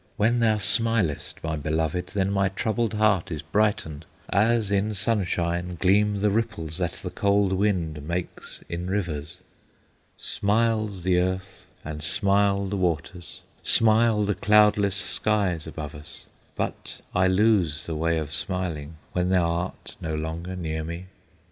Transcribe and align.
"When 0.17 0.39
thou 0.39 0.57
smilest, 0.57 1.43
my 1.43 1.55
beloved, 1.55 2.07
Then 2.15 2.31
my 2.31 2.49
troubled 2.49 2.95
heart 2.95 3.29
is 3.31 3.43
brightened, 3.43 4.05
As 4.29 4.71
in 4.71 4.95
sunshine 4.95 5.77
gleam 5.79 6.21
the 6.21 6.31
ripples 6.31 6.79
That 6.79 6.93
the 6.93 7.11
cold 7.11 7.53
wind 7.53 8.01
makes 8.07 8.63
in 8.67 8.87
rivers. 8.87 9.37
"Smiles 10.17 11.03
the 11.03 11.19
earth, 11.19 11.67
and 11.85 12.01
smile 12.01 12.65
the 12.65 12.77
waters, 12.77 13.41
Smile 13.61 14.23
the 14.23 14.33
cloudless 14.33 14.95
skies 14.95 15.67
above 15.67 15.93
us, 15.93 16.25
But 16.55 17.01
I 17.13 17.27
lose 17.27 17.85
the 17.85 17.93
way 17.95 18.17
of 18.17 18.33
smiling 18.33 18.95
When 19.11 19.29
thou 19.29 19.47
art 19.51 19.97
no 20.01 20.15
longer 20.15 20.55
near 20.55 20.83
me! 20.83 21.09